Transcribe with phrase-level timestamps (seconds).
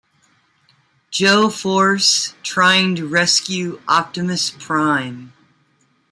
[1.11, 5.31] Joe force trying to rescue Optimus Prime.